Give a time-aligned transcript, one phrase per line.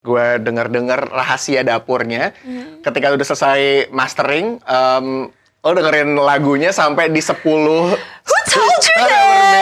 [0.00, 2.32] gue denger-denger rahasia dapurnya.
[2.80, 3.60] Ketika udah selesai
[3.92, 5.28] mastering, em,
[5.60, 8.96] lo dengerin lagunya sampai di 10 Who told you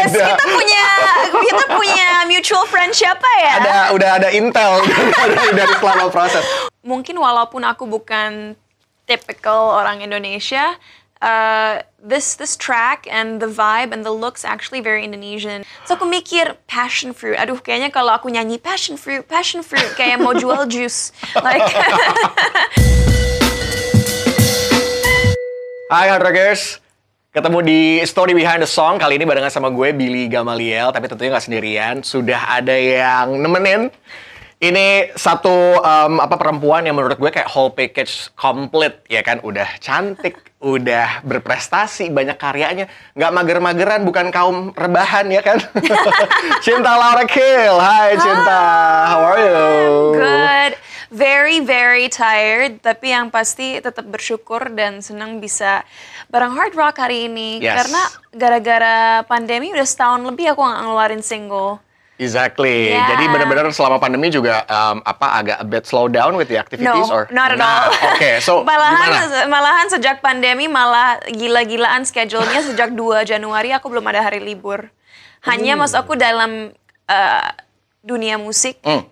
[0.07, 0.15] this?
[0.15, 0.87] Kita punya
[1.43, 3.53] kita punya mutual friend siapa ya?
[3.59, 4.79] Ada udah ada intel
[5.19, 6.47] dari, dari selama proses.
[6.87, 8.55] Mungkin walaupun aku bukan
[9.11, 10.79] typical orang Indonesia,
[11.23, 15.65] uh, this this track and the vibe and the looks actually very Indonesian.
[15.85, 17.37] So aku mikir passion fruit.
[17.39, 21.11] Aduh, kayaknya kalau aku nyanyi passion fruit, passion fruit kayak mau jual jus.
[21.39, 21.67] Like
[25.89, 26.85] Hai Hardrockers,
[27.33, 31.33] ketemu di Story Behind the Song kali ini barengan sama gue Billy Gamaliel, tapi tentunya
[31.33, 31.95] nggak sendirian.
[32.05, 33.89] Sudah ada yang nemenin.
[34.61, 39.65] Ini satu em, apa perempuan yang menurut gue kayak whole package complete ya kan, udah
[39.81, 45.63] cantik, udah berprestasi, banyak karyanya, nggak mager-mageran, bukan kaum rebahan ya kan.
[46.67, 48.63] Cinta Laura Kill, hai Cinta,
[49.07, 49.63] how are you?
[50.19, 50.73] good,
[51.15, 55.87] very very tired, tapi yang pasti tetap bersyukur dan senang bisa
[56.27, 57.63] bareng Hard Rock hari ini.
[57.63, 57.79] Yes.
[57.79, 58.03] Karena
[58.35, 58.97] gara-gara
[59.31, 61.79] pandemi udah setahun lebih aku nggak ngeluarin single.
[62.19, 62.91] Exactly.
[62.91, 63.07] Yeah.
[63.09, 66.91] Jadi benar-benar selama pandemi juga em, apa agak a bit slow down with the activities
[67.07, 67.95] No, or not at Nah, all.
[68.13, 69.47] Oke, so malahan gimana?
[69.47, 74.91] malahan sejak pandemi malah gila-gilaan schedule-nya sejak 2 Januari aku belum ada hari libur.
[75.41, 76.75] Hanya mas aku dalam
[77.07, 77.49] eh,
[78.01, 79.07] dunia musik Hmm,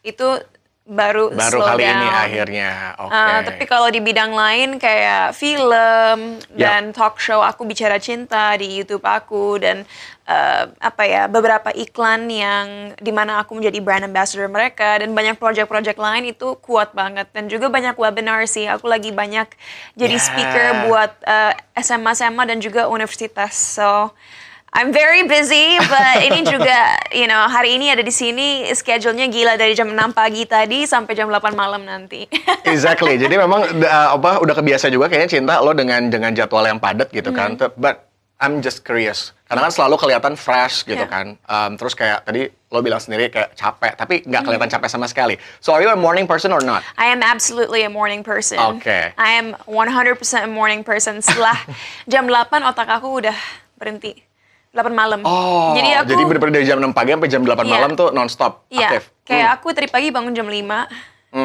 [0.00, 0.38] itu
[0.84, 2.22] baru baru slow kali ini down.
[2.22, 2.70] akhirnya.
[3.00, 3.10] Oke.
[3.10, 6.76] Uh, tapi kalau di bidang lain kayak film Ya.
[6.76, 9.88] dan talk show aku bicara cinta di YouTube aku dan
[10.28, 15.36] uh, apa ya beberapa iklan yang di mana aku menjadi brand ambassador mereka dan banyak
[15.36, 19.48] project-project lain itu kuat banget dan juga banyak webinar sih aku lagi banyak
[19.96, 20.22] jadi Ya.
[20.22, 24.12] speaker buat uh, SMA SMA dan juga universitas so
[24.74, 29.54] I'm very busy, but ini juga, you know, hari ini ada di sini, schedule-nya gila
[29.54, 32.26] dari jam 6 pagi tadi sampai jam 8 malam nanti.
[32.66, 33.14] exactly.
[33.14, 37.06] Jadi memang uh, apa udah kebiasa juga kayaknya cinta lo dengan dengan jadwal yang padat
[37.14, 37.54] gitu kan.
[37.54, 37.70] Hmm.
[37.70, 38.02] T- But
[38.44, 39.32] I'm just curious.
[39.44, 41.08] Karena kan selalu kelihatan fresh gitu Yeah.
[41.08, 41.26] kan.
[41.44, 44.46] Um, terus kayak tadi lo bilang sendiri kayak capek, tapi nggak Hmm.
[44.46, 45.40] kelihatan capek sama sekali.
[45.58, 46.84] So are you a morning person or not?
[46.94, 48.60] I am absolutely a morning person.
[48.76, 49.16] Okay.
[49.16, 51.18] I am 100% a morning person.
[51.18, 51.56] Setelah
[52.12, 53.36] jam 8 otak aku udah
[53.74, 54.20] berhenti.
[54.74, 55.22] 8 malam.
[55.22, 57.70] Oh, jadi aku jadi bener-bener dari jam 6 pagi sampai jam 8 Iya.
[57.70, 59.02] malam tuh nonstop Iya, aktif.
[59.22, 59.56] kayak Hmm.
[59.56, 60.90] aku tadi pagi bangun jam 5.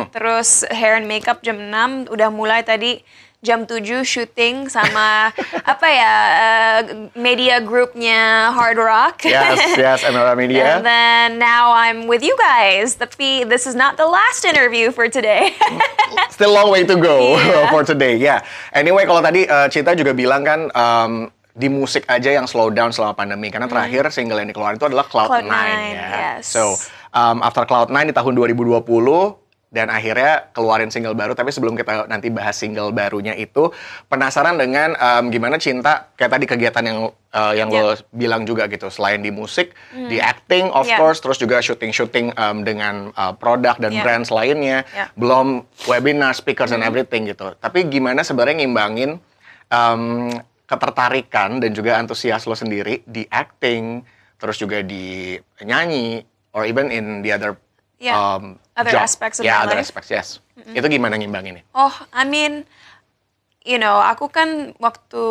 [0.09, 0.15] Hmm.
[0.15, 3.05] Terus hair and makeup jam 6, udah mulai tadi
[3.39, 5.31] jam 7 syuting sama
[5.63, 6.79] apa ya eh,
[7.13, 9.23] media groupnya Hard Rock.
[9.23, 10.75] Yes, yes, MLR Media.
[10.75, 12.93] And then now I'm with you guys.
[12.93, 15.55] Tapi this is not the last interview for today.
[16.35, 17.69] Still long way to go Iya.
[17.69, 18.19] for today.
[18.19, 18.43] Ya.
[18.69, 21.11] Anyway, kalau tadi uh, Cita juga bilang kan um,
[21.53, 25.07] di musik aja yang slow down selama pandemi karena terakhir single yang dikeluarin itu adalah
[25.07, 25.47] Cloud9 Hmm.
[25.47, 25.55] Cloud9,
[25.91, 26.07] ya.
[26.35, 26.43] yes.
[26.43, 26.75] So,
[27.11, 28.83] um, after Cloud9 di tahun 2020
[29.69, 33.69] dan akhirnya keluarin single baru tapi sebelum kita nanti bahas single barunya itu
[34.09, 38.89] penasaran dengan um, gimana cinta kayak tadi kegiatan yang uh, yang lo bilang juga gitu
[38.89, 40.97] selain di musik di acting of Yeah.
[40.97, 44.01] course terus juga syuting-syuting um, dengan uh, produk dan Yeah.
[44.01, 45.13] brands lainnya Yeah.
[45.13, 47.53] belum webinar, speakers and everything gitu.
[47.61, 49.21] Tapi gimana sebenarnya ngimbangin
[49.69, 50.33] um,
[50.65, 54.01] ketertarikan dan juga antusias lo sendiri di acting,
[54.41, 56.25] terus juga di nyanyi,
[56.57, 57.53] or even in the other
[57.99, 59.03] Yeah, um, other job.
[59.03, 59.91] aspects of yeah, my other life.
[59.91, 60.27] aspects, yes.
[60.71, 61.67] Itu gimana ngimbanginnya?
[61.75, 62.63] Oh, I mean,
[63.67, 65.23] you know, aku kan waktu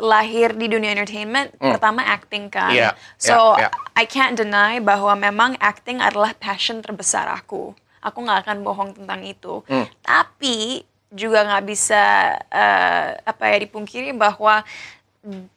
[0.00, 2.72] lahir di dunia entertainment pertama acting kan.
[2.72, 4.00] Iya, So iya, iya.
[4.00, 7.76] I can't deny bahwa memang acting adalah passion terbesar aku.
[8.00, 9.60] Aku nggak akan bohong tentang itu.
[9.68, 9.84] Hmm.
[10.00, 14.64] Tapi juga nggak bisa eh, apa ya dipungkiri bahwa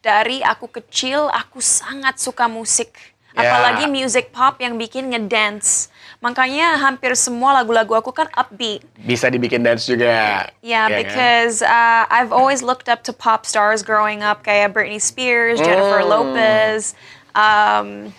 [0.03, 2.91] dari aku kecil aku sangat suka musik.
[3.31, 3.47] Ya.
[3.47, 5.87] Apalagi music pop yang bikin ngedance.
[6.23, 8.79] Makanya hampir semua lagu-lagu aku kan upbeat.
[8.95, 10.47] Bisa dibikin dance juga.
[10.63, 10.91] Yeah, ya kan?
[11.03, 15.99] because uh, I've always looked up to pop stars growing up, kayak Britney Spears, Jennifer
[15.99, 16.07] Mm.
[16.07, 16.95] Lopez,
[17.35, 18.15] um,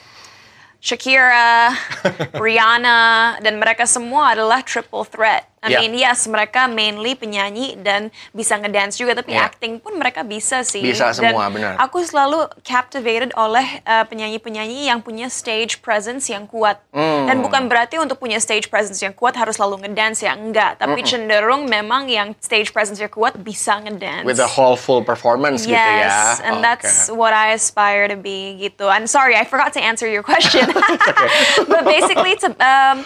[0.78, 1.72] Shakira,
[2.44, 5.48] Rihanna, dan mereka semua adalah triple threat.
[5.64, 5.80] I Yeah.
[5.80, 9.48] mean, yes, mereka mainly penyanyi dan bisa ngedance juga, tapi Yeah.
[9.48, 10.84] acting pun mereka bisa sih.
[10.84, 11.80] Bisa Dan semua, benar.
[11.80, 16.84] Aku selalu captivated oleh uh, penyanyi-penyanyi yang punya stage presence yang kuat.
[17.24, 17.30] Hmm.
[17.32, 20.76] Dan bukan berarti untuk punya stage presence yang kuat harus selalu ngedance ya, enggak.
[20.76, 24.28] Tapi cenderung memang yang stage presence yang kuat bisa ngedance.
[24.28, 26.04] With the whole full performance gitu ya.
[26.04, 26.62] Yes, and Oke.
[26.62, 28.86] that's what I aspire to be gitu.
[28.86, 30.68] I'm sorry, I forgot to answer your question.
[31.70, 32.96] But basically, it's, um,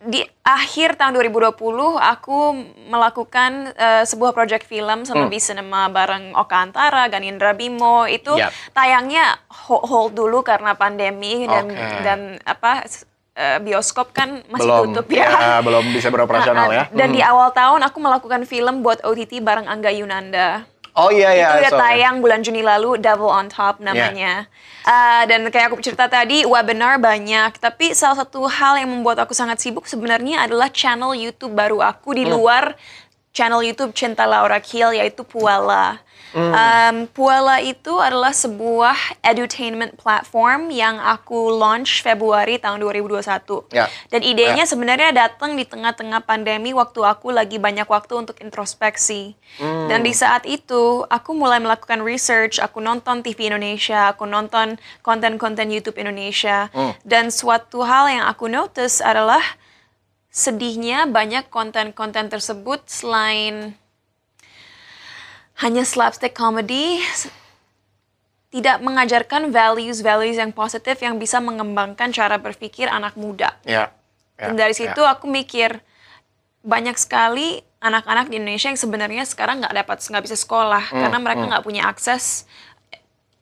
[0.00, 1.60] di akhir tahun 2020
[2.00, 2.38] aku
[2.88, 5.28] melakukan uh, sebuah project film sama.
[5.28, 8.48] B Cinema bareng Oka Antara, Ganindra Bimo itu Yap.
[8.72, 9.36] tayangnya
[9.68, 11.86] ho- hold dulu karena pandemi dan Oke.
[12.00, 12.88] dan apa
[13.58, 15.60] bioskop kan masih belum tutup ya.
[15.60, 16.84] belum bisa beroperasional Nah, ya.
[16.90, 17.30] Dan di Hmm.
[17.30, 20.66] awal tahun aku melakukan film buat OTT bareng Angga Yunanda.
[20.92, 21.46] Oh iya iya.
[21.48, 24.50] itu udah so- tayang bulan Juni lalu, Devil on Top namanya.
[24.82, 27.54] Uh, dan kayak aku cerita tadi, webinar banyak.
[27.56, 32.10] Tapi salah satu hal yang membuat aku sangat sibuk sebenarnya adalah channel YouTube baru aku
[32.12, 32.74] di luar
[33.30, 36.02] channel YouTube Cinta Laura Kiel yaitu Puala.
[36.30, 43.66] Um, Puala itu adalah sebuah edutainment platform yang aku launch Februari tahun 2021.
[43.74, 43.90] Ya.
[44.06, 49.34] Dan idenya sebenarnya datang di tengah-tengah pandemi waktu aku lagi banyak waktu untuk introspeksi.
[49.58, 55.66] Dan di saat itu aku mulai melakukan research, aku nonton TV Indonesia, aku nonton konten-konten
[55.74, 56.70] YouTube Indonesia.
[57.02, 59.42] Dan suatu hal yang aku notice adalah
[60.30, 63.74] sedihnya banyak konten-konten tersebut selain
[65.58, 67.02] hanya slapstick comedy
[68.50, 73.54] tidak mengajarkan values-values yang positif yang bisa mengembangkan cara berpikir anak muda.
[73.62, 73.94] Ya.
[74.34, 74.90] ya, Dan dari ya.
[74.90, 75.78] situ aku mikir
[76.66, 81.18] banyak sekali anak-anak di Indonesia yang sebenarnya sekarang nggak dapat nggak bisa sekolah Hmm, karena
[81.22, 82.44] mereka nggak punya akses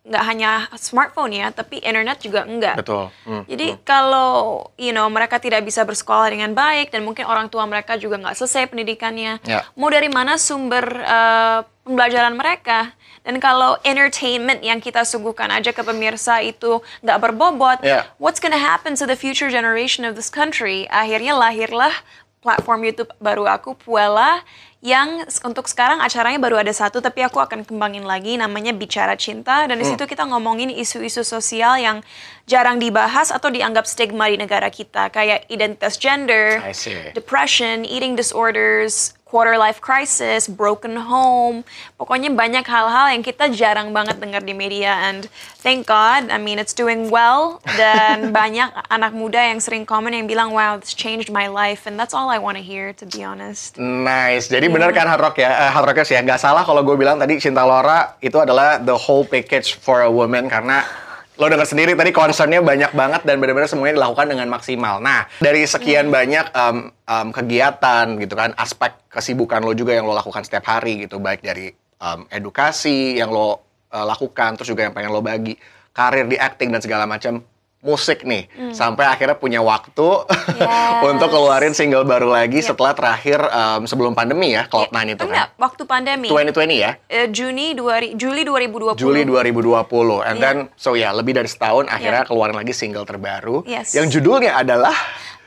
[0.08, 0.50] nggak hanya
[0.80, 2.80] smartphone ya tapi internet juga enggak.
[2.80, 3.12] Betul.
[3.28, 7.68] Hmm, Jadi kalau you know mereka tidak bisa bersekolah dengan baik dan mungkin orang tua
[7.68, 9.68] mereka juga nggak selesai pendidikannya, Ya.
[9.76, 12.96] mau dari mana sumber uh, pembelajaran mereka?
[13.26, 18.08] Dan kalau entertainment yang kita suguhkan aja ke pemirsa itu nggak berbobot, Ya.
[18.16, 20.88] what's gonna happen to the future generation of this country?
[20.88, 21.92] Akhirnya lahirlah
[22.40, 24.40] platform YouTube baru aku Puela
[24.78, 29.66] yang untuk sekarang acaranya baru ada satu tapi aku akan kembangin lagi namanya Bicara Cinta
[29.66, 29.98] dan di Hmm.
[29.98, 31.98] situ kita ngomongin isu-isu sosial yang
[32.46, 36.62] jarang dibahas atau dianggap stigma di negara kita kayak identitas gender,
[37.10, 41.62] depression, eating disorders, quarter life crisis, broken home.
[42.00, 45.28] Pokoknya banyak hal-hal yang kita jarang banget dengar di media and
[45.60, 50.24] thank God, I mean it's doing well dan banyak anak muda yang sering komen yang
[50.24, 53.20] bilang wow, this changed my life and that's all I want to hear to be
[53.20, 53.76] honest.
[53.76, 54.48] Nice.
[54.48, 56.24] Jadi bener kan Hard Rock ya, eh, Hard Rockers ya.
[56.24, 60.10] Nggak salah kalau gue bilang tadi Cinta Laura itu adalah the whole package for a
[60.10, 61.07] woman karena
[61.38, 64.98] lo dengar sendiri tadi concernnya banyak banget dan benar-benar semuanya dilakukan dengan maksimal.
[64.98, 70.18] Nah dari sekian banyak em, em, kegiatan gitu kan, aspek kesibukan lo juga yang lo
[70.18, 71.70] lakukan setiap hari gitu, baik dari
[72.02, 73.62] em, edukasi yang lo
[73.94, 75.54] eh, lakukan, terus juga yang pengen lo bagi,
[75.94, 77.38] karir di acting dan segala macam,
[77.78, 81.06] musik nih, sampai akhirnya punya waktu Yes.
[81.10, 85.60] untuk keluarin single baru lagi setelah terakhir em, sebelum pandemi ya, Cloud9 itu Enggak, kan.
[85.60, 86.26] waktu pandemi.
[86.26, 88.98] 2020 ya, Eh, Juni dua, Juli 2020.
[88.98, 90.18] Juli 2020.
[90.20, 90.42] And Iya.
[90.42, 93.62] then, so ya, lebih dari setahun akhirnya keluarin lagi single terbaru.
[93.62, 93.94] Yes.
[93.94, 94.92] Yang judulnya adalah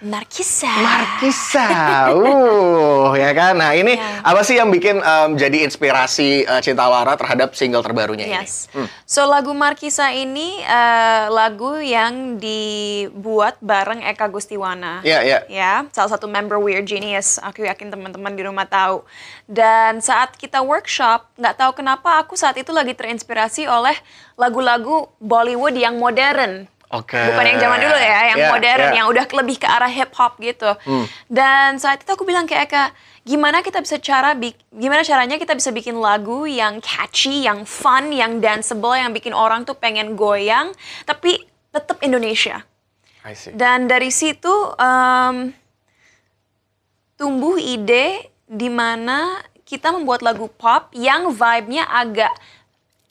[0.01, 0.65] Markisa.
[0.81, 1.67] Markisa.
[2.17, 3.53] uh, ya kan?
[3.53, 4.25] Nah ini Ya.
[4.25, 8.65] apa sih yang bikin em, jadi inspirasi eh, Cinta Lara terhadap single terbarunya Yes.
[8.73, 8.81] ini?
[8.81, 8.87] Hmm.
[9.05, 15.05] So lagu Markisa ini eh, lagu yang dibuat bareng Eka Gustiwana.
[15.05, 15.39] Iya, iya.
[15.45, 17.37] Ya, salah satu member Weird Genius.
[17.37, 19.05] Aku yakin teman-teman di rumah tahu.
[19.45, 23.93] Dan saat kita workshop, nggak tahu kenapa aku saat itu lagi terinspirasi oleh
[24.33, 26.65] lagu-lagu Bollywood yang modern.
[26.91, 27.15] Oke.
[27.15, 28.95] Bukan yang zaman dulu ya, yang Iya, modern, iya.
[28.99, 30.71] yang udah lebih ke arah hip hop gitu.
[31.31, 32.91] Dan saat itu aku bilang ke Eka,
[33.23, 34.35] gimana kita bisa cara
[34.75, 39.63] gimana caranya kita bisa bikin lagu yang catchy, yang fun, yang danceable, yang bikin orang
[39.63, 40.75] tuh pengen goyang,
[41.07, 41.39] tapi
[41.71, 42.67] tetap Indonesia.
[43.23, 43.55] I see.
[43.55, 45.55] Dan dari situ em,
[47.15, 52.33] tumbuh ide di mana kita membuat lagu pop yang vibe-nya agak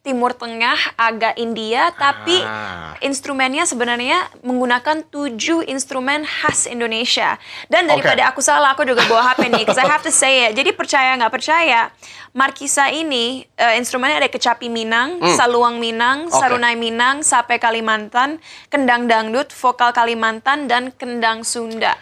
[0.00, 2.96] Timur Tengah, agak India, tapi Ah.
[3.04, 7.36] instrumennya sebenarnya menggunakan tujuh instrumen khas Indonesia.
[7.68, 10.56] Dan daripada aku salah, aku juga bawa HP nih, because I have to say it.
[10.56, 11.92] Jadi percaya nggak percaya,
[12.32, 16.32] Markisa ini eh, instrumennya ada kecapi Minang, saluang Minang.
[16.32, 16.38] Oke.
[16.38, 18.40] sarunai Minang, sape Kalimantan,
[18.72, 21.92] kendang dangdut, vokal Kalimantan, dan kendang Sunda.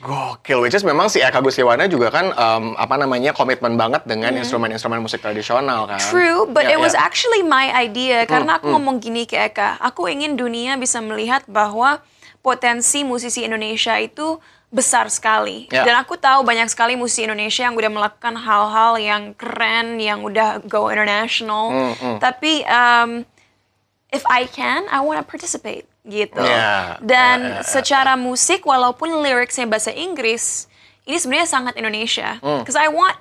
[0.00, 4.32] Gokil, which is memang si Eka Gustiwana juga kan em, apa namanya komitmen banget dengan
[4.32, 6.00] instrumen-instrumen musik tradisional kan.
[6.00, 6.12] Mm-hmm.
[6.12, 7.04] True, but Ya, it was ya.
[7.04, 11.44] actually my idea Hmm, karena aku ngomong gini ke Eka, aku ingin dunia bisa melihat
[11.44, 12.00] bahwa
[12.40, 14.40] potensi musisi Indonesia itu
[14.72, 15.66] besar sekali.
[15.68, 15.82] Ya.
[15.82, 20.62] Dan aku tahu banyak sekali musisi Indonesia yang udah melakukan hal-hal yang keren, yang udah
[20.64, 21.74] go international.
[21.74, 23.26] Hmm, Tapi um,
[24.08, 26.40] if I can, I want to participate gitu.
[26.40, 30.66] Ya, Dan ya, secara musik, walaupun liriknya bahasa Inggris,
[31.04, 32.40] ini sebenarnya sangat Indonesia.
[32.40, 32.64] Hmm.
[32.64, 33.16] Because I want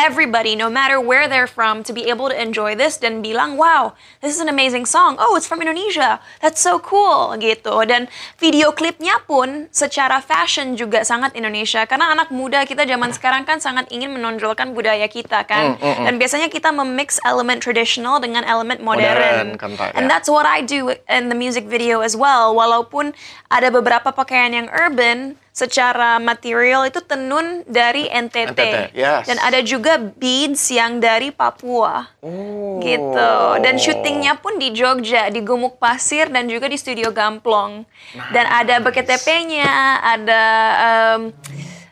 [0.00, 3.92] everybody, no matter where they're from, to be able to enjoy this dan bilang, wow,
[4.24, 5.20] this is an amazing song.
[5.20, 6.18] Oh, it's from Indonesia.
[6.40, 7.84] That's so cool, gitu.
[7.84, 8.08] Dan
[8.40, 11.84] video klipnya pun secara fashion juga sangat Indonesia.
[11.84, 15.76] Karena anak muda kita zaman sekarang kan sangat ingin menonjolkan budaya kita kan.
[15.80, 19.04] Dan biasanya kita memix element tradisional dengan element modern.
[19.04, 20.16] Modern, kental, And ya.
[20.16, 22.56] that's what I do in the music video as well.
[22.56, 23.12] Walaupun
[23.52, 28.54] ada beberapa pakaian yang urban, secara material itu tenun dari NTT.
[28.54, 28.64] NTT,
[28.94, 29.26] yes.
[29.26, 32.06] Dan ada juga beads yang dari Papua.
[32.22, 32.78] Oh.
[32.78, 33.34] Gitu.
[33.60, 37.82] Dan syutingnya pun di Jogja, di Gumuk Pasir dan juga di Studio Gamplong.
[38.30, 40.42] Dan ada BKTP-nya, ada
[40.78, 41.20] em,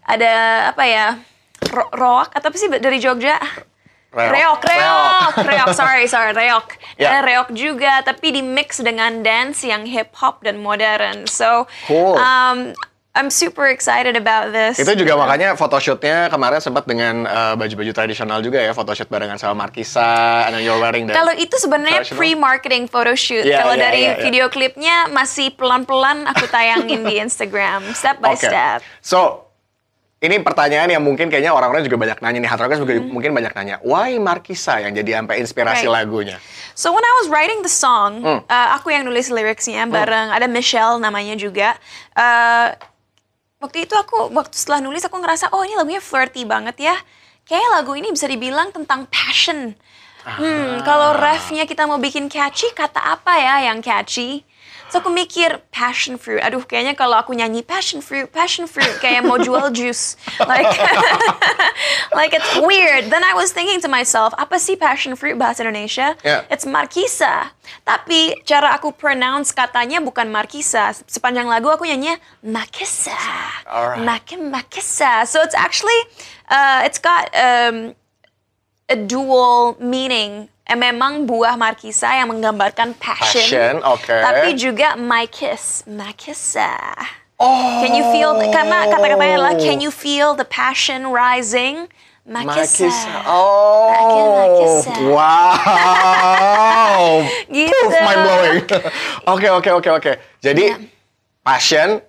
[0.07, 0.33] ada
[0.73, 1.09] apa ya?
[1.69, 3.37] Ro roak atau apa sih dari Jogja?
[4.09, 4.33] Reok.
[4.33, 6.81] Reok, reok, reok, sorry, sorry, reok.
[6.97, 11.29] Ada reok juga, tapi di mix dengan dance yang hip hop dan modern.
[11.29, 12.17] So, Cool.
[12.17, 12.73] um,
[13.19, 14.79] I'm super excited about this.
[14.79, 19.67] Itu juga makanya photoshootnya kemarin sempat dengan eh, baju-baju tradisional juga ya, photoshoot barengan sama
[19.67, 21.19] Markisa, and then you're wearing the...
[21.19, 23.43] Kalau itu sebenarnya pre-marketing photoshoot.
[23.43, 24.23] Iya, Kalau iya, dari iya, iya.
[24.23, 28.47] video klipnya masih pelan-pelan aku tayangin di Instagram, step by Oke.
[28.47, 28.87] step.
[29.03, 29.51] So,
[30.19, 33.11] ini pertanyaan yang mungkin kayaknya orang-orang juga banyak nanya nih, Rockers juga Hmm.
[33.11, 35.95] mungkin banyak nanya, why Markisa yang jadi sampai inspirasi Right.
[36.07, 36.39] lagunya?
[36.75, 38.43] So when I was writing the song, Hmm.
[38.47, 41.79] uh, aku yang nulis liriknya bareng ada Michelle namanya juga.
[42.19, 42.75] Uh,
[43.59, 46.97] waktu itu aku waktu setelah nulis aku ngerasa oh ini lagunya flirty banget ya.
[47.49, 49.73] Kayak lagu ini bisa dibilang tentang passion.
[50.29, 54.45] Hmm, kalau refnya kita mau bikin catchy, kata apa ya yang catchy?
[54.89, 56.41] So aku mikir passion fruit.
[56.41, 60.17] Aduh, kayaknya kalau aku nyanyi passion fruit, passion fruit kayak mau jual jus.
[60.41, 60.73] Like
[62.19, 63.13] like it's weird.
[63.13, 66.17] Then I was thinking to myself, apa sih passion fruit bahasa Indonesia?
[66.25, 66.49] Yeah.
[66.49, 67.53] It's markisa.
[67.85, 70.97] Tapi cara aku pronounce katanya bukan markisa.
[71.05, 73.17] Sepanjang lagu aku nyanyi makisa.
[74.01, 75.29] Makin makisa.
[75.29, 76.01] So it's actually
[76.49, 77.93] uh, it's got um,
[78.89, 80.49] a dual meaning.
[80.69, 83.41] Eh, memang buah markisa yang menggambarkan passion.
[83.41, 84.13] Passion, oke.
[84.13, 86.77] Tapi juga my kiss, makisa.
[87.41, 87.81] Oh.
[87.81, 91.89] Can you feel karena kata-katanya adalah can you feel the passion rising?
[92.29, 92.85] Makisa.
[92.85, 93.17] Markisa.
[93.25, 93.89] Oh.
[93.89, 94.93] Makin Markisa.
[95.09, 97.25] Wow.
[97.57, 97.73] Gitu.
[97.73, 98.61] Poof, mind blowing.
[99.33, 100.13] Oke, oke, oke, oke.
[100.45, 100.77] Jadi Iya.
[101.41, 102.05] passion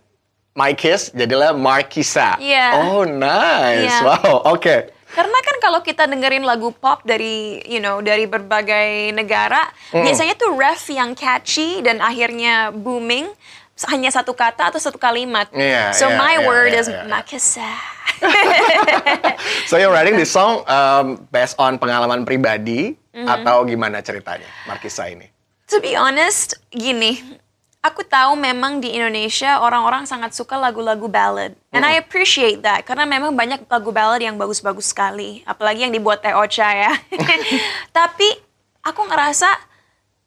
[0.51, 2.35] My Kiss jadilah Markisa.
[2.35, 2.75] Iya.
[2.83, 3.87] Oh, nice.
[3.87, 4.03] Iya.
[4.03, 4.98] Wow, oke.
[5.09, 10.53] Karena kan kalau kita dengerin lagu pop dari you know dari berbagai negara, biasanya tuh
[10.53, 13.29] ref yang catchy dan akhirnya booming
[13.89, 15.47] hanya satu kata atau satu kalimat.
[15.55, 17.07] Iya, so iya, my iya, word iya, is iya.
[17.07, 17.69] makisa.
[19.71, 23.25] So you're writing this song um, based on pengalaman pribadi Mm-hmm.
[23.25, 25.27] atau gimana ceritanya Markisa ini?
[25.73, 27.19] To be honest, gini,
[27.79, 31.55] aku tahu memang di Indonesia orang-orang sangat suka lagu-lagu ballad.
[31.71, 35.41] And I appreciate that, karena memang banyak lagu ballad yang bagus-bagus sekali.
[35.43, 36.91] Apalagi yang dibuat Teh Ocha ya.
[37.97, 38.27] Tapi
[38.81, 39.47] aku ngerasa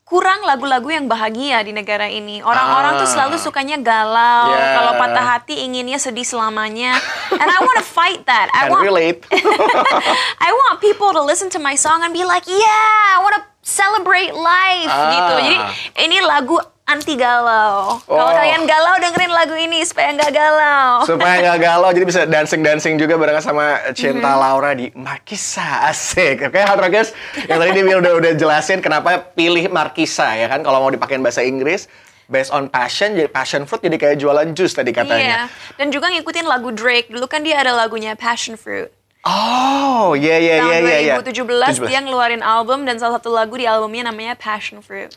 [0.02, 2.44] kurang lagu-lagu yang bahagia di negara ini.
[2.44, 3.12] Orang-orang tuh Ah.
[3.16, 4.52] selalu sukanya galau.
[4.52, 4.76] Yeah.
[4.76, 6.92] Kalau patah hati inginnya sedih selamanya.
[7.32, 8.52] And I want to fight that.
[8.52, 9.24] I Can want relate.
[10.46, 13.44] I want people to listen to my song and be like, yeah, I want to
[13.64, 15.08] celebrate life Ah.
[15.10, 15.34] gitu.
[15.48, 15.56] Jadi
[16.04, 16.60] ini lagu
[16.92, 17.96] anti galau.
[17.98, 18.32] Kalau Oh.
[18.32, 21.02] kalian galau dengerin lagu ini supaya nggak galau.
[21.02, 24.42] Supaya nggak galau, jadi bisa dancing-dancing juga barengan sama Cinta Mm-hmm.
[24.42, 25.88] Laura di Markisa.
[25.88, 26.44] Asik.
[26.44, 27.10] Oke, Hard Rockers.
[27.42, 30.60] Yang tadi dia udah, udah jelasin kenapa pilih Markisa ya kan.
[30.60, 31.88] Kalau mau dipakein bahasa Inggris,
[32.24, 34.98] based on passion, jadi passion fruit jadi kayak jualan jus tadi Iya.
[34.98, 35.36] katanya.
[35.74, 37.08] Dan juga ngikutin lagu Drake.
[37.08, 38.92] Dulu kan dia ada lagunya Passion Fruit.
[39.22, 40.98] Oh, iya, iya, iya, Tahun iya.
[40.98, 41.14] iya.
[41.14, 45.14] 2017 dia ngeluarin album dan salah satu lagu di albumnya namanya Passion Fruit.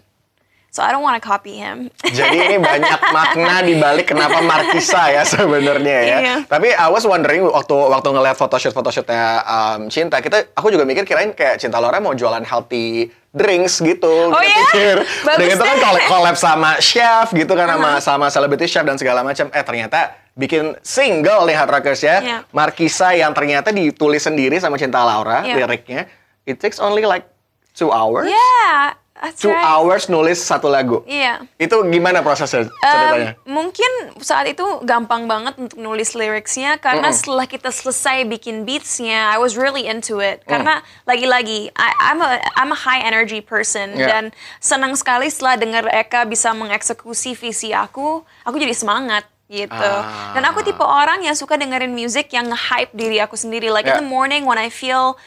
[0.76, 1.88] So I don't want to copy him.
[2.20, 6.18] Jadi ini banyak makna di balik kenapa Markisa ya sebenarnya ya.
[6.20, 6.36] Iya.
[6.52, 11.08] Tapi I was wondering waktu waktu ngeliat photoshoot photoshootnya um, Cinta, kita aku juga mikir
[11.08, 14.36] kirain kayak Cinta Laura mau jualan healthy drinks gitu.
[14.36, 14.60] Oh Kita ya?
[14.68, 14.96] pikir.
[15.24, 15.78] Bagus Dan itu kan
[16.12, 19.48] collab, sama chef gitu kan sama sama celebrity chef dan segala macam.
[19.56, 22.20] Eh ternyata bikin single nih Hard Rockers ya.
[22.20, 22.38] Iya.
[22.52, 25.56] Markisa yang ternyata ditulis sendiri sama Cinta Laura Iya.
[25.64, 26.12] liriknya.
[26.44, 27.24] It takes only like
[27.72, 28.28] two hours.
[28.28, 29.64] yeah, that's Two right.
[29.64, 31.02] hours nulis satu lagu.
[31.08, 31.48] Iya.
[31.56, 33.40] Itu gimana prosesnya ceritanya?
[33.48, 39.32] Um, mungkin saat itu gampang banget untuk nulis liriknya karena setelah kita selesai bikin beatsnya,
[39.32, 40.44] I was really into it.
[40.44, 40.50] Mm.
[40.52, 40.74] Karena
[41.08, 44.12] lagi-lagi, I- I'm a I'm a high energy person Yeah.
[44.12, 44.24] dan
[44.60, 49.72] senang sekali setelah dengar Eka bisa mengeksekusi visi aku, aku jadi semangat gitu.
[49.72, 50.34] Ah.
[50.34, 53.70] Dan aku tipe orang yang suka dengerin musik yang nge-hype diri aku sendiri.
[53.70, 54.02] Like in Yeah.
[54.02, 55.22] the morning when I feel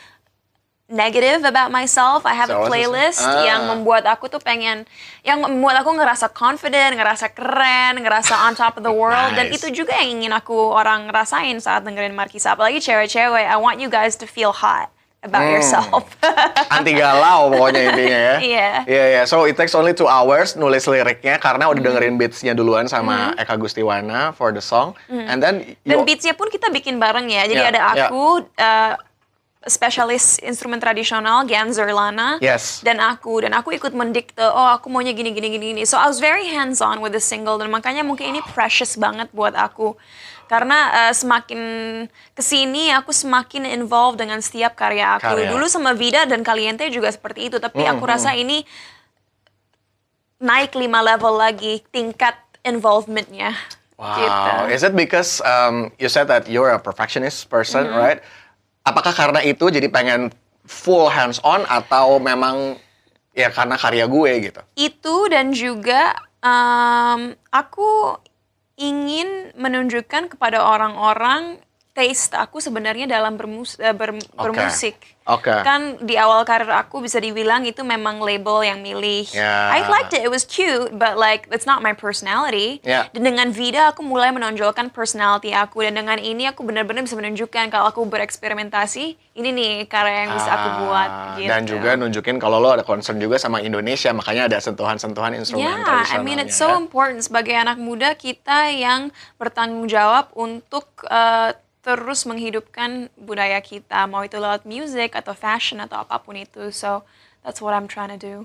[0.88, 3.44] negative about myself, I have So, a playlist Ah.
[3.44, 4.88] yang membuat aku tuh pengen,
[5.20, 9.36] yang membuat aku ngerasa confident, ngerasa keren, ngerasa on top of the world.
[9.36, 9.60] Dan Nice.
[9.60, 12.56] itu juga yang ingin aku orang rasain saat dengerin Markisa.
[12.56, 14.88] Apalagi cewek-cewek, I want you guys to feel hot.
[15.18, 16.06] about yourself.
[16.70, 18.36] Anti galau pokoknya intinya ya.
[18.38, 18.68] Iya.
[18.86, 19.22] Iya, iya.
[19.26, 23.58] So it takes only two hours nulis liriknya karena udah dengerin beatsnya duluan sama Eka
[23.58, 24.94] Gustiwana for the song.
[25.10, 27.50] And then Dan beatsnya pun kita bikin bareng ya.
[27.50, 28.06] Jadi Yeah, ada yeah.
[28.06, 28.94] aku, uh,
[29.68, 32.80] spesialis instrumen tradisional Gian Zerlana, Yes.
[32.82, 34.40] dan aku dan aku ikut mendikte.
[34.42, 35.82] Oh aku maunya gini gini gini gini.
[35.86, 39.28] So I was very hands on with the single dan makanya mungkin ini precious banget
[39.30, 39.94] buat aku.
[40.48, 41.60] Karena uh, semakin
[42.32, 45.36] ke sini aku semakin involved dengan setiap karya aku.
[45.36, 45.52] Karya.
[45.52, 47.60] Dulu sama Vida dan Caliente juga seperti itu.
[47.60, 48.64] Tapi aku rasa ini
[50.38, 52.32] naik lima level lagi tingkat
[52.64, 53.52] involvementnya.
[53.98, 54.14] Wow.
[54.14, 54.78] Gitu.
[54.78, 57.98] Is it because um, you said that you're a perfectionist person, Mm-hmm.
[57.98, 58.20] right?
[58.88, 60.32] Apakah karena itu jadi pengen
[60.64, 62.80] full hands on atau memang
[63.32, 64.60] ya karena karya gue gitu?
[64.74, 68.18] itu dan juga em, aku
[68.78, 71.58] ingin menunjukkan kepada orang-orang
[71.92, 74.94] taste aku sebenarnya dalam bermus eh, ber- bermusik.
[75.28, 75.52] Oke.
[75.52, 79.28] Kan di awal karir aku bisa dibilang itu memang label yang milih.
[79.36, 79.76] Ya.
[79.76, 82.80] I liked it, it was cute, but like that's not my personality.
[82.80, 83.12] Ya.
[83.12, 87.68] Dan dengan Vida aku mulai menonjolkan personality aku dan dengan ini aku benar-benar bisa menunjukkan
[87.68, 91.50] kalau aku bereksperimentasi, ini nih karya yang bisa aku buat Ah, gitu.
[91.52, 96.08] Dan juga nunjukin kalau lo ada concern juga sama Indonesia, makanya ada sentuhan-sentuhan instrumen Yeah,
[96.08, 96.72] I mean it's ya.
[96.72, 101.52] so important sebagai anak muda kita yang bertanggung jawab untuk uh,
[101.88, 106.68] terus menghidupkan budaya kita, mau itu lewat music atau fashion atau apa pun itu.
[106.68, 107.00] So
[107.40, 108.36] that's what I'm trying to do.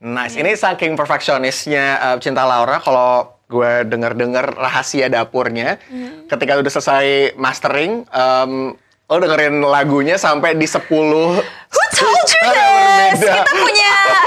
[0.00, 0.34] Nice.
[0.34, 6.32] Ini saking perfeksionisnya uh, Cinta Laura, kalau gue denger-denger rahasia dapurnya, Mm-hmm.
[6.32, 8.72] ketika udah selesai mastering, um,
[9.06, 13.20] lo dengerin lagunya sampai di 10 Who told you this?
[13.20, 13.81] Kita punya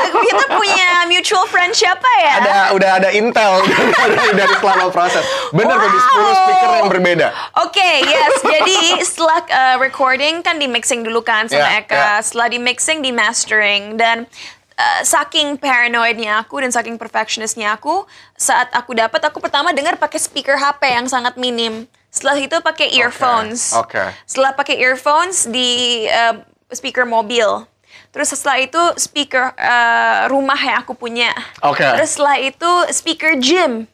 [0.05, 2.33] kita punya mutual friend siapa ya?
[2.39, 3.61] ada udah ada intel
[3.95, 5.23] dari, dari selama proses.
[5.49, 6.33] Bener tuh di 10 Wow.
[6.35, 7.27] speaker yang berbeda.
[7.61, 8.33] Oke, yes.
[8.41, 11.93] Jadi setelah uh, recording kan di mixing dulu kan sama Yeah, Eka.
[11.93, 12.17] yeah.
[12.19, 14.25] Setelah di mixing di mastering dan
[14.75, 20.17] uh, saking paranoidnya aku dan saking perfectionistnya aku, saat aku dapat aku pertama dengar pakai
[20.17, 21.85] speaker HP yang sangat minim.
[22.09, 23.75] Setelah itu pakai earphones.
[23.75, 23.99] oke.
[24.23, 27.67] Setelah pakai earphones di uh, speaker mobil.
[28.15, 31.35] Terus setelah itu speaker uh, rumah yang aku punya.
[31.59, 31.83] Oke.
[31.83, 33.91] Terus setelah itu speaker gym.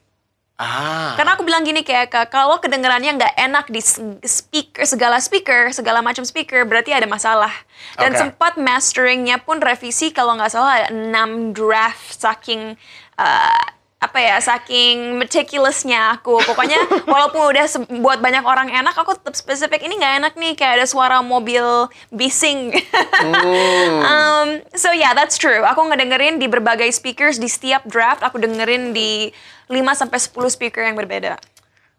[0.61, 1.17] Ah.
[1.17, 3.81] Karena aku bilang gini kayak Kak, kalau kedengarannya nggak enak di
[4.21, 7.49] speaker segala speaker, segala macam speaker, berarti ada masalah.
[7.97, 8.21] Dan Oke.
[8.21, 12.77] sempat masteringnya pun revisi kalau nggak salah ada 6 draft saking
[13.17, 13.65] uh,
[14.01, 16.41] apa ya, saking meticulousnya aku.
[16.41, 16.81] Pokoknya
[17.13, 17.65] walaupun udah
[18.01, 21.85] buat banyak orang enak, aku tetap spesifik ini nggak enak nih kayak ada suara mobil
[22.09, 22.73] bising.
[24.09, 25.61] um, so yeah, that's true.
[25.61, 29.29] Aku ngedengerin di berbagai speakers di setiap draft aku dengerin di
[29.69, 31.37] 5 sampai 10 speaker yang berbeda.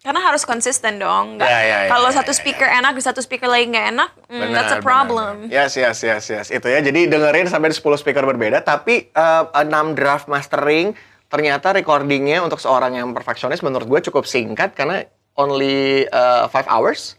[0.03, 1.39] Karena harus konsisten dong.
[1.39, 4.11] Nggak- Ya, ya, ya, kalau ya, satu speaker enak di satu speaker lagi nggak enak,
[4.27, 5.47] mm, that's a Benar, problem.
[5.47, 5.55] benar.
[5.55, 6.47] Yes, yes, yes, yes.
[6.51, 6.83] Itu ya.
[6.83, 10.99] Jadi dengerin sampai di 10 speaker berbeda, tapi 6 draft mastering
[11.33, 17.17] ternyata recordingnya untuk seorang yang perfeksionis menurut gue cukup singkat karena only 5 hours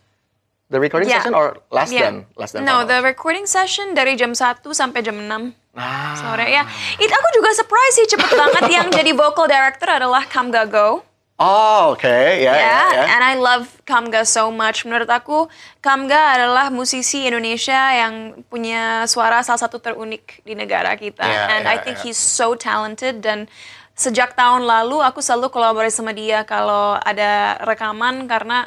[0.69, 1.25] the recording Yeah.
[1.25, 2.13] session or less Yeah.
[2.13, 3.09] than less than No, five the hours?
[3.09, 6.13] recording session dari jam 1 sampai jam 6 Ah.
[6.13, 6.61] sore ya.
[7.01, 11.01] Itu aku juga surprise sih cepet banget yang jadi vocal director adalah Kamga Go.
[11.41, 12.05] Oh, oke.
[12.05, 13.03] Ya, ya, Ya, ya.
[13.09, 14.85] and I love Kamga so much.
[14.85, 15.49] Menurut aku,
[15.81, 21.25] Kamga adalah musisi Indonesia yang punya suara salah satu terunik di negara kita.
[21.25, 22.05] Ya, and ya, I think ya.
[22.05, 23.49] he's so talented dan
[23.93, 28.65] sejak tahun lalu aku selalu kolaborasi sama dia kalau ada rekaman karena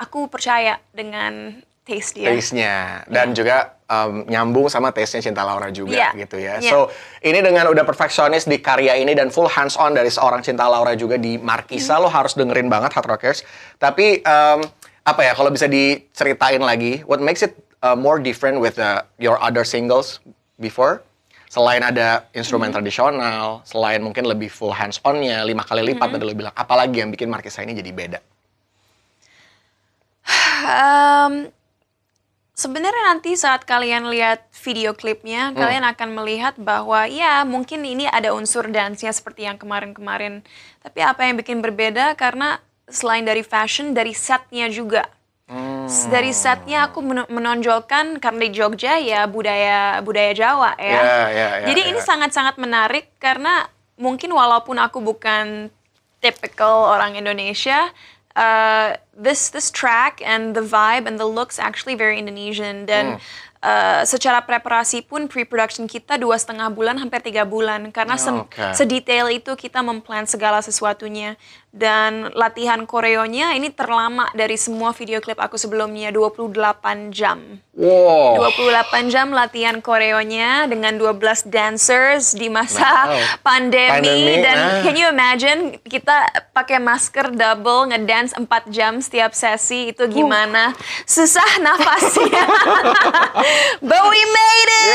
[0.00, 2.34] aku percaya dengan taste dia.
[2.34, 6.10] taste-nya dan juga um, nyambung sama taste-nya Cinta Laura juga Iya.
[6.18, 6.58] gitu ya.
[6.58, 6.70] Iya.
[6.74, 6.90] So,
[7.22, 10.98] ini dengan udah perfeksionis di karya ini dan full hands on dari seorang Cinta Laura
[10.98, 13.46] juga di Markisa lo harus dengerin banget Hard Rockers.
[13.78, 14.66] Tapi um,
[15.06, 17.54] apa ya kalau bisa diceritain lagi what makes it
[17.86, 20.18] uh, more different with uh, your other singles
[20.58, 21.05] before?
[21.56, 26.36] Selain ada instrumen tradisional, selain mungkin lebih full hands on-nya, lima kali lipat tadi lo
[26.36, 28.20] bilang, apalagi yang bikin Markisa ini jadi beda?
[30.68, 31.48] Um,
[32.56, 35.60] Sebenarnya nanti saat kalian lihat video klipnya, Hmm.
[35.60, 40.40] kalian akan melihat bahwa ya mungkin ini ada unsur dance-nya seperti yang kemarin-kemarin.
[40.80, 42.56] Tapi apa yang bikin berbeda karena
[42.88, 45.04] selain dari fashion, dari setnya juga.
[45.86, 50.90] S- Dari setnya aku men- menonjolkan karena di Jogja ya budaya budaya Jawa ya.
[50.90, 51.88] Ya, ya, ya, Jadi ya.
[51.94, 55.70] ini sangat-sangat menarik karena mungkin walaupun aku bukan
[56.18, 57.94] typical orang Indonesia,
[58.34, 63.22] uh, this this track and the vibe and the looks actually very Indonesian dan
[63.62, 68.74] uh, secara preparasi pun pre-production kita dua setengah bulan hampir tiga bulan karena se- Oke.
[68.74, 71.38] sedetail itu kita memplan segala sesuatunya
[71.76, 77.60] dan latihan koreonya ini terlama dari semua video klip aku sebelumnya 28 jam.
[77.76, 78.40] Wow.
[78.40, 83.44] 28 jam latihan koreonya dengan 12 dancers di masa Wow.
[83.44, 84.80] pandemi, Pandemi, dan nah.
[84.80, 86.24] can you imagine kita
[86.56, 90.72] pakai masker double ngedance 4 jam setiap sesi itu gimana?
[91.04, 92.44] Susah nafasnya.
[93.92, 94.88] But we made it.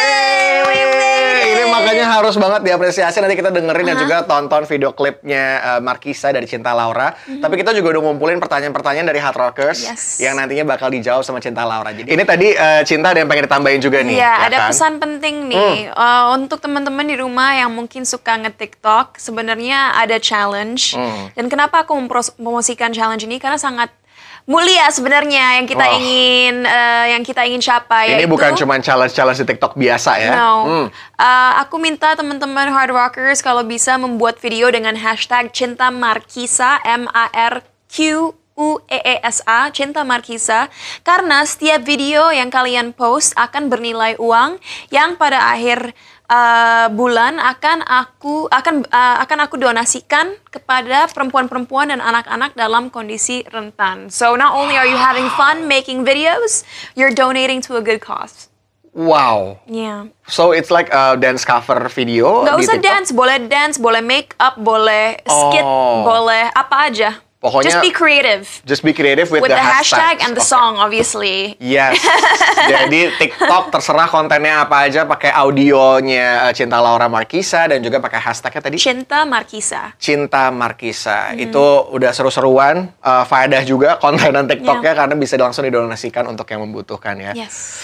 [0.65, 1.49] We made it.
[1.53, 3.21] Ini makanya harus banget diapresiasi.
[3.21, 7.13] Nanti kita dengerin dan juga tonton video klipnya uh, Markisa dari Cinta Laura.
[7.13, 10.19] Tapi kita juga udah ngumpulin pertanyaan-pertanyaan dari Hard Rockers Yes.
[10.19, 11.91] yang nantinya bakal dijawab sama Cinta Laura.
[11.91, 14.15] Jadi ini tadi uh, Cinta ada yang pengen ditambahin juga nih.
[14.17, 14.69] Iya, ya ada kan?
[14.73, 19.19] pesan penting nih Uh, untuk teman-teman di rumah yang mungkin suka nge-TikTok.
[19.19, 20.95] Sebenarnya ada challenge.
[20.95, 21.29] Hmm.
[21.35, 23.37] Dan kenapa aku mempromosikan challenge ini?
[23.37, 23.91] Karena sangat
[24.43, 25.97] mulia sebenarnya yang kita Oh.
[25.97, 28.05] ingin uh, yang kita ingin capai.
[28.09, 30.33] Ini yaitu- bukan cuma challenge-challenge di TikTok biasa ya.
[30.33, 30.53] No.
[30.61, 30.87] Hmm.
[31.15, 37.05] Uh, aku minta teman-teman hard rockers kalau bisa membuat video dengan hashtag Cinta Markisa M
[37.09, 40.67] A R Q U E E S A Cinta Markisa
[41.01, 45.95] karena setiap video yang kalian post akan bernilai uang yang pada akhir
[46.31, 53.43] uh, bulan akan aku akan uh, akan aku donasikan kepada perempuan-perempuan dan anak-anak dalam kondisi
[53.51, 54.07] rentan.
[54.07, 56.63] So not only are you having fun making videos,
[56.95, 58.47] you're donating to a good cause.
[58.91, 59.63] Wow.
[59.71, 60.11] Yeah.
[60.27, 62.87] So it's like a dance cover video di usah TikTok?
[62.91, 66.03] dance, boleh dance, boleh make up, boleh skit, Oh.
[66.03, 67.15] boleh apa aja.
[67.41, 70.21] Pokoknya- Just be creative Just be creative with, with the, hashtag hashtags.
[70.21, 70.53] and the Oke.
[70.53, 71.57] song, obviously.
[71.57, 71.97] Yes.
[72.69, 78.21] Jadi TikTok terserah kontennya apa aja, pakai audionya eh, Cinta Laura Markisa dan juga pakai
[78.21, 79.97] hashtagnya tadi Cinta Markisa.
[79.97, 81.33] Cinta Markisa.
[81.33, 81.41] Hmm.
[81.41, 84.99] Itu udah seru-seruan, eh, faedah juga kontenan TikToknya Yeah.
[85.01, 87.33] karena bisa langsung didonasikan untuk yang membutuhkan ya.
[87.33, 87.81] Yes.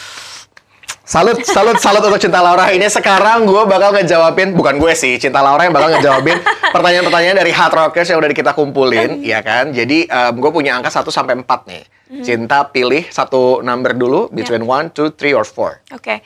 [1.08, 2.68] Salut, salut, salut untuk Cinta Laura.
[2.68, 6.36] Ini sekarang gue bakal ngejawabin, bukan gue sih, Cinta Laura yang bakal ngejawabin
[6.76, 9.72] pertanyaan-pertanyaan dari Hard Rockers yang udah kita kumpulin, ya kan?
[9.72, 11.84] Jadi gue punya angka 1 sampai 4 nih.
[12.28, 15.96] Cinta pilih satu number dulu, between 1, 2, 3, or 4.
[15.96, 16.20] Oke.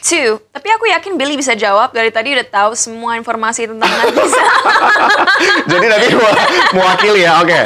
[0.00, 0.36] Two.
[0.52, 1.92] Tapi aku yakin Billy bisa jawab.
[1.96, 4.44] Dari tadi udah tahu semua informasi tentang Nafisa.
[5.72, 6.28] Jadi nanti gua
[6.76, 7.60] mewakili ya, oke.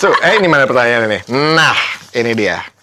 [0.00, 1.18] So, eh ini mana pertanyaan ini?
[1.52, 1.76] Nah,
[2.16, 2.75] ini dia.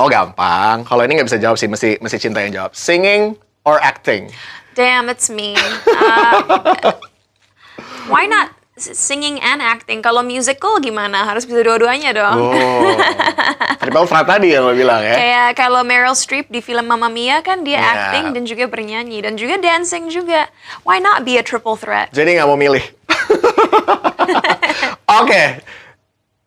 [0.00, 0.80] Oh gampang.
[0.88, 2.72] Kalau ini nggak bisa jawab sih, mesti mesti cinta yang jawab.
[2.72, 3.36] Singing
[3.68, 4.32] or acting?
[4.72, 5.52] Damn, it's me.
[5.84, 6.96] Uh,
[8.12, 8.48] why not
[8.80, 10.00] singing and acting?
[10.00, 11.28] Kalau musical gimana?
[11.28, 12.38] Harus bisa dua-duanya dong.
[12.40, 12.96] Oh,
[13.84, 15.20] triple threat tadi yang lo bilang ya.
[15.20, 17.92] Kayak kalau Meryl Streep di film Mamma Mia kan dia Iya.
[17.92, 20.48] acting dan juga bernyanyi dan juga dancing juga.
[20.80, 22.08] Why not be a triple threat?
[22.16, 22.80] Jadi nggak mau milih.
[25.20, 25.60] Oke.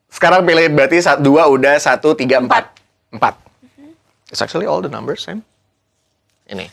[0.10, 2.74] Sekarang pilih berarti dua udah satu tiga empat
[3.14, 3.43] empat.
[4.34, 5.46] It's actually all the numbers same.
[6.50, 6.66] Ini.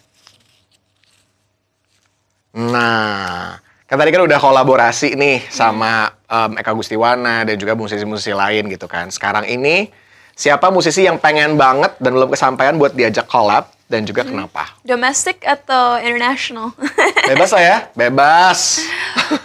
[2.56, 8.66] Nah, kan tadi kan udah kolaborasi nih sama em, Eka Gustiwana dan juga musisi-musisi lain
[8.66, 9.12] gitu kan.
[9.12, 9.92] Sekarang ini
[10.34, 14.66] siapa musisi yang pengen banget dan belum kesampaian buat diajak collab dan juga kenapa?
[14.82, 16.74] Domestic atau international?
[17.30, 18.82] Bebas lah ya, bebas.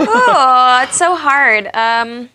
[0.02, 1.70] oh, it's so hard.
[1.76, 2.32] Um,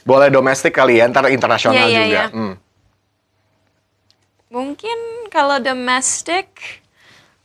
[0.00, 2.06] Boleh domestik kali ya, ntar internasional Iya, iya, juga.
[2.06, 2.24] iya.
[2.30, 2.54] Hmm.
[4.50, 4.98] Mungkin
[5.30, 6.82] kalau domestic,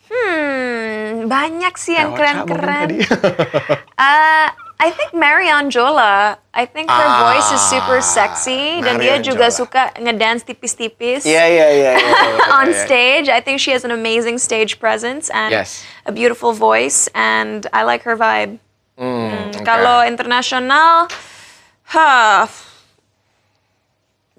[0.10, 2.90] hmm, banyak sih yang keren-keren.
[3.96, 6.36] Uh, I think Marion Jola.
[6.52, 11.24] I think her voice is super Ah, sexy dan dia juga suka ngedance tipis-tipis.
[11.24, 11.92] Iya, iya, iya.
[11.96, 12.84] iya, iya, on iya.
[12.84, 13.32] stage.
[13.32, 15.88] I think she has an amazing stage presence and Yes.
[16.04, 18.60] a beautiful voice, and I like her vibe.
[19.00, 19.64] Hmm, oke.
[19.64, 21.08] Kalau internasional,
[21.96, 22.44] huh,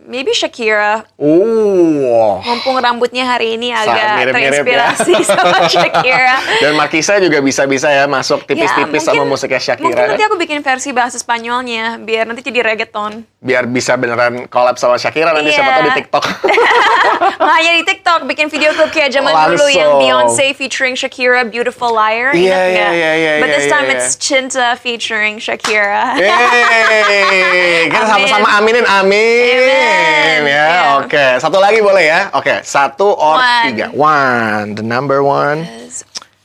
[0.06, 1.04] maybe Shakira.
[1.18, 2.38] Uh.
[2.42, 5.24] Mumpung rambutnya hari ini agak mirip-mirip terinspirasi ya.
[5.34, 6.36] sama Shakira.
[6.62, 10.02] Dan Markisa juga bisa-bisa ya masuk tipis-tipis Ya, sama musiknya Mungkin Shakira.
[10.10, 13.26] nanti aku bikin versi bahasa Spanyolnya, biar nanti jadi reggaeton.
[13.38, 15.76] Biar bisa beneran collab sama Shakira nanti siapa Iya.
[15.76, 16.24] tahu di TikTok.
[17.42, 20.02] Nggak hanya di TikTok, bikin video klip kayak zaman dulu yang Langsung.
[20.02, 22.34] Beyonce featuring Shakira, Beautiful Liar.
[22.34, 23.94] Iya, iya, iya, iya, But this iya, time iya.
[23.96, 26.14] it's Cinta featuring Shakira.
[26.16, 29.56] Yeay, kita sama-sama aminin, amin.
[29.56, 29.95] Amin.
[29.96, 30.68] Ya, Iya.
[31.02, 31.24] oke.
[31.40, 32.20] Satu lagi boleh ya?
[32.32, 33.64] Oke, satu or One.
[33.66, 33.86] tiga.
[33.92, 35.64] One, the number one.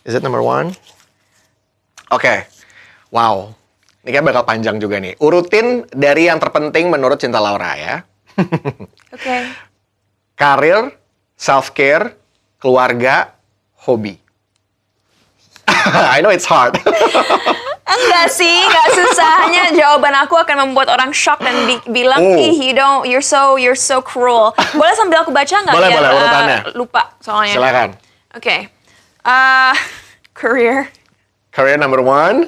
[0.02, 0.74] Is it number one?
[2.10, 2.48] Oke.
[3.12, 3.54] Wow.
[4.02, 5.14] Ini kan bakal panjang juga nih.
[5.22, 8.02] Urutin dari yang terpenting menurut Cinta Laura ya.
[9.16, 9.38] Oke.
[10.34, 10.98] Karir,
[11.38, 12.18] self-care,
[12.58, 13.30] keluarga,
[13.86, 14.18] hobi.
[16.16, 16.82] I know it's hard.
[17.92, 19.34] Enggak sih, enggak susah.
[19.44, 22.38] Hanya jawaban aku akan membuat orang shock dan bi- bilang, Oh.
[22.38, 24.56] ih, you don't, you're so, you're so cruel.
[24.72, 25.72] Boleh sambil aku baca nggak?
[25.72, 26.58] Boleh, Biar, boleh, eh, urutannya.
[26.74, 27.54] lupa soalnya.
[27.54, 27.90] Silakan.
[28.32, 28.56] Oke.
[29.22, 29.76] Uh,
[30.34, 30.88] career,
[31.52, 32.48] Career number one,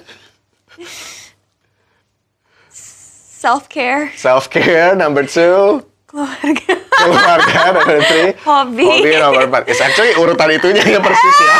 [2.70, 6.72] self-care, self care number two, keluarga.
[6.94, 8.88] keluarga number three, Hobi.
[8.88, 9.68] hobi nomor empat.
[9.68, 11.54] It's actually urutan itunya yang persis ya.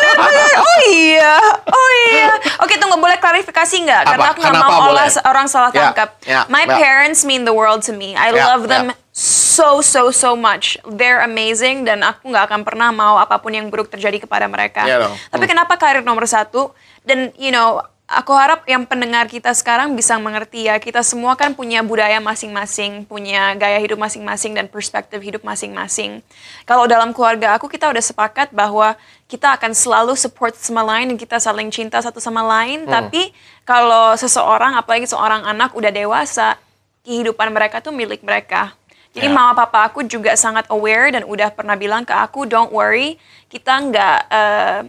[0.60, 2.28] oh iya, oh iya.
[2.60, 4.02] Oke, tunggu boleh klarifikasi nggak?
[4.04, 5.22] Karena aku nggak mau olah boleh?
[5.24, 6.08] orang salah Ya, tangkap.
[6.22, 6.74] ya, My ya.
[6.74, 8.12] parents mean the world to me.
[8.12, 8.94] I Ya, love them ya.
[9.10, 10.74] so so so much.
[10.84, 14.82] They're amazing dan aku nggak akan pernah mau apa pun yang buruk terjadi kepada mereka.
[14.82, 15.14] Iya dong.
[15.14, 16.74] Tapi kenapa karir nomor satu?
[17.00, 17.80] Dan you know.
[18.10, 23.06] Aku harap yang pendengar kita sekarang bisa mengerti ya, kita semua kan punya budaya masing-masing,
[23.06, 26.18] punya gaya hidup masing-masing dan perspektif hidup masing-masing.
[26.66, 28.98] Kalau dalam keluarga aku kita udah sepakat bahwa
[29.30, 32.90] kita akan selalu support sama lain dan kita saling cinta satu sama lain, Hmm.
[32.90, 33.30] tapi
[33.62, 36.58] kalau seseorang apalagi seorang anak udah dewasa,
[37.06, 38.74] kehidupan mereka tuh milik mereka.
[39.14, 39.34] Jadi Ya.
[39.34, 43.70] mama papa aku juga sangat aware dan udah pernah bilang ke aku, don't worry, kita
[43.86, 44.80] nggak eh,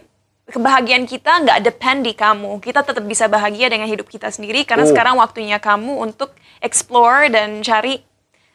[0.46, 2.58] kebahagiaan kita nggak depend di kamu.
[2.58, 4.90] Kita tetap bisa bahagia dengan hidup kita sendiri karena Oh.
[4.90, 8.02] sekarang waktunya kamu untuk explore dan cari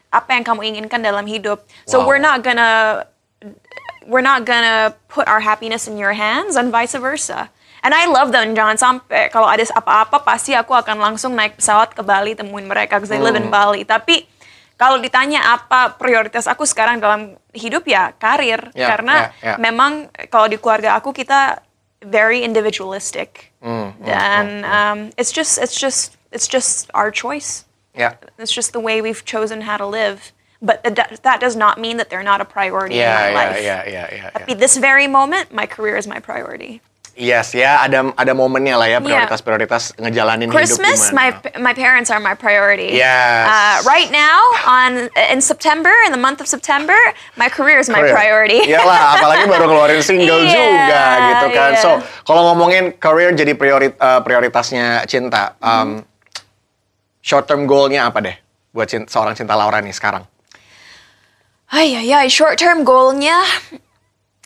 [0.08, 1.64] apa yang kamu inginkan dalam hidup.
[1.84, 2.08] So Wow.
[2.08, 3.04] we're not gonna
[4.08, 7.52] we're not gonna put our happiness in your hands and vice versa.
[7.84, 8.52] And I love them.
[8.52, 12.98] Jangan sampai kalau ada apa-apa pasti aku akan langsung naik pesawat ke Bali temuin mereka
[13.00, 13.48] because they live Hmm.
[13.48, 13.84] in Bali.
[13.84, 14.28] Tapi
[14.76, 19.56] kalau ditanya apa prioritas aku sekarang dalam hidup ya karir Ya, karena ya, ya.
[19.58, 21.60] memang kalau di keluarga aku kita
[22.08, 27.66] very individualistic Hmm, dan um, it's just it's just it's just our choice.
[27.96, 28.14] Yeah.
[28.38, 30.32] It's just the way we've chosen how to live.
[30.62, 33.58] But that, that does not mean that they're not a priority in my ya, life.
[33.62, 34.30] Yeah, yeah, ya, ya.
[34.30, 36.82] Tapi this very moment, my career is my priority.
[37.18, 41.58] Yes, ya ada ada momennya lah ya prioritas-prioritas ngejalanin Christmas, hidup my gimana.
[41.58, 42.94] my parents are my priority.
[42.94, 43.50] Yes.
[43.50, 46.94] Uh, right now, on in September, in the month of September,
[47.34, 48.14] my career is my Career.
[48.14, 48.70] priority.
[48.70, 51.72] Iyalah, apalagi baru keluarin single Iya, juga gitu kan.
[51.74, 51.82] iya.
[51.82, 51.90] So,
[52.22, 56.06] kalau ngomongin career jadi priori- eh, prioritasnya cinta, um,
[57.18, 58.38] short term goalnya apa deh
[58.70, 60.22] buat cin- seorang cinta Laura nih sekarang?
[61.68, 63.42] Ay, ay, ay, short term goalnya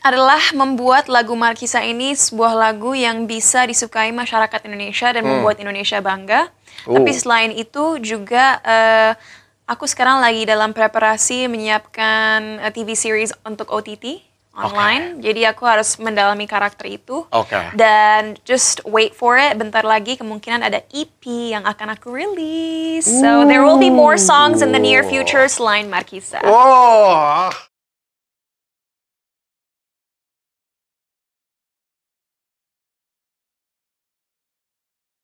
[0.02, 6.02] adalah membuat lagu Markisa ini sebuah lagu yang bisa disukai masyarakat Indonesia dan membuat Indonesia
[6.02, 6.50] bangga.
[6.90, 6.98] Oh.
[6.98, 9.14] Tapi selain itu juga eh,
[9.70, 15.24] aku sekarang lagi dalam preparasi menyiapkan eh, TV series untuk OTT online.
[15.24, 17.24] Jadi aku harus mendalami karakter itu.
[17.32, 17.72] Oke.
[17.78, 19.56] Dan just wait for it.
[19.56, 23.08] Bentar lagi kemungkinan ada EP yang akan aku release.
[23.08, 26.44] So there will be more songs in the near future selain Markisa.
[26.44, 27.48] Oh,